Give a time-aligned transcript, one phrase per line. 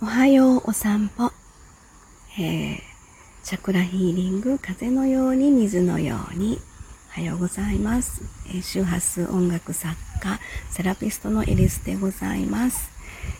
[0.00, 1.32] おはようお散歩。
[2.38, 2.78] えー、
[3.42, 6.60] チャクラヒーリング、風のように水のように。
[7.10, 8.22] おはようございます。
[8.54, 10.38] え、周波数音楽作家、
[10.70, 12.90] セラピストのエリスでございます。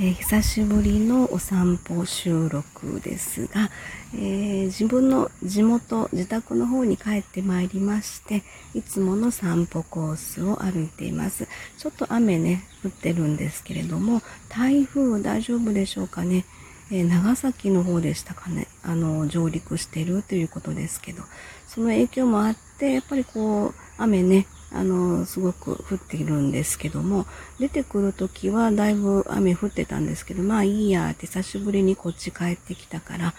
[0.00, 3.70] えー、久しぶりのお散歩収録ですが、
[4.14, 8.42] えー、自分の地元、自宅の方に帰ってまいりまして、
[8.74, 11.46] いつもの散歩コースを歩いています。
[11.76, 16.44] ちょっと雨ね、降ってるんですけれども、台風大丈夫でしょうかね。
[16.90, 21.22] えー、長崎の方でしたかね、あの、上陸してるということですけど、
[21.66, 27.26] その影響もあって、やっぱりこう、雨ね、あの、すごく降っているんですけども、
[27.58, 33.34] 出てくるときはだいぶ雨降ってたんですけど、まあいいやって久しぶりにこっち帰ってきたから、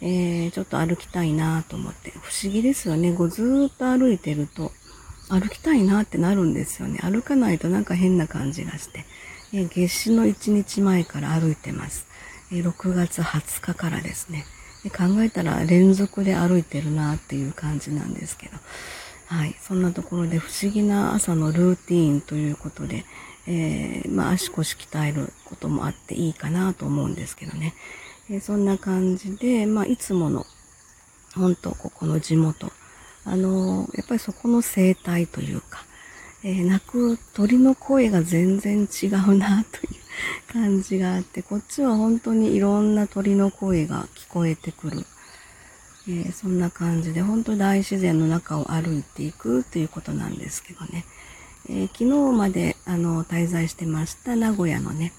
[0.00, 3.12] えー、ちょっと歩きたいなと思って、不思議ですよね。
[3.30, 4.72] ずっと歩いてると、
[5.28, 6.98] 歩きたいなってなるんですよね。
[7.02, 9.04] 歩かないとなんか変な感じがして、
[9.52, 12.06] えー、夏至の1日前から歩いてます。
[12.62, 14.44] 6月20日からですね
[14.84, 14.90] で。
[14.90, 18.56] 考えたら連続で歩いてるなっていう感じなんですけど、
[19.26, 19.56] はい。
[19.60, 23.04] そんなところで不思議な朝のルーティーンということで、
[23.46, 27.74] えー、まあ足腰鍛えることもあっていいかなと思うんですけどね。
[28.30, 30.46] えー、そんな感じで、まあいつもの、
[31.34, 32.70] 本当ここの地元、
[33.24, 35.84] あのー、やっぱりそこの生態というか、
[36.42, 39.93] えー、鳴く鳥の声が全然違うなという
[40.52, 45.04] 感じがあって、こっちは本当にいろんな鳥の声が聞こえてくる。
[46.06, 51.06] えー、そんな感じで本当大自然の中を歩いていくということなんですけどね、
[51.70, 55.14] えー、昨日まであの滞在してました名古屋のね、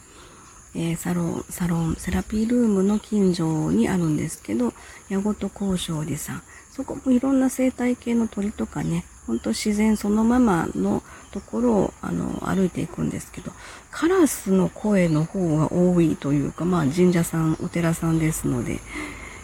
[0.76, 4.74] えー、サロン、サロン、セラピールームの近所にあるんですけど、
[5.10, 6.44] 矢ごと交渉寺さん。
[6.72, 13.52] そこもいろんな生態系の鳥とかね、ほんと自然そのままのところをあの歩いていくんですけど、
[13.92, 18.80] カラスの声の方が多いというか、まあ神社さん、お寺さんですので、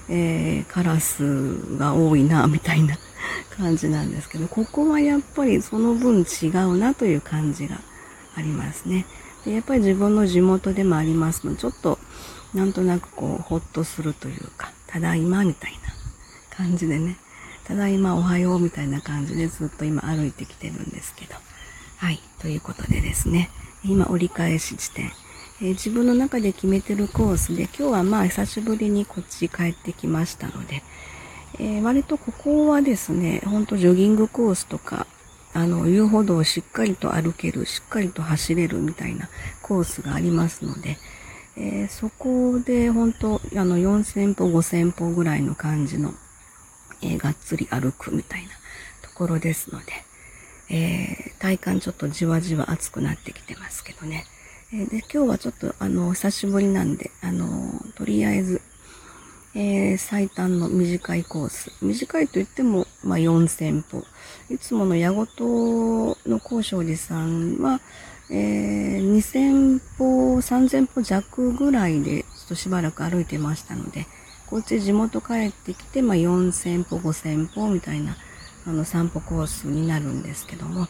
[0.09, 2.98] えー、カラスが多いな、みたいな
[3.58, 7.80] 感じなんですけど、ここはやっぱりその分違うなという感じが
[8.36, 9.06] ありますね。
[9.46, 11.98] で、やっぱり自分の地元でもありますので、ちょっと
[12.53, 17.18] なんとなくこう、ほっとするというか、ただいまみたいな感じでね、
[17.68, 21.36] ただいまおはようみたいな感じでずっと今歩いてきてるんですけど。
[21.98, 22.20] はい。
[22.40, 23.50] ということでですね、
[23.86, 25.12] 今折り返し地点。
[25.62, 30.82] えー、自分の中で決めてるコースで、今日はまあ久しぶりにこっち帰ってきましたので、
[31.60, 35.06] えー、割とここはですね、ほんとジョギングコースとか、
[35.54, 39.30] あの、遊歩道をしっかりと歩ける、しっかりと走れるみたいな
[39.62, 40.98] コースがありますので、
[41.58, 46.14] えー、そこで本当あの、4000歩、5000歩ぐらいの感じの、
[47.01, 48.50] え、がっつり歩くみたいな
[49.01, 49.85] ところですので、
[50.69, 54.25] えー、体感ちょっとじわじわ暑くなってきてますけどね。
[54.73, 58.62] えで、今日はちょっと、あの、久しぶりなんで、あの、とりあえず、
[59.53, 61.72] えー、最短の短いコース。
[61.81, 64.06] 短いと言っても、まあ、4000歩。
[64.50, 67.81] いつもの矢ごとの高尚寺さんは、
[68.29, 74.07] えー、2000歩、3000歩弱ぐらいで、ちょっとしばらく歩いてましたので、
[74.51, 78.17] こっち地元帰ってきて、まあ、4000歩、5000歩みたいな、
[78.67, 80.89] あの、散歩コースになるんですけども。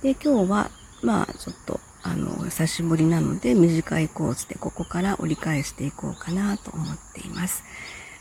[0.00, 0.70] で、今日は、
[1.02, 7.64] まあ、ちょっと、あの、久しぶりなので短いコースでここから折り返していこうかなと思っています。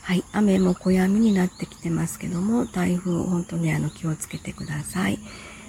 [0.01, 0.25] はい。
[0.33, 5.19] 雨も小やみになってきてますけども、台風、本当にあの、気をつけてください。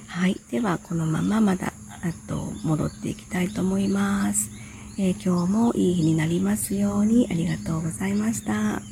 [0.08, 0.40] はい。
[0.50, 1.72] では、このまままだ、
[2.02, 4.50] あと、戻っていきたいと思います。
[4.98, 8.91] えー、今日もいい日になりますように、ありがとうございました。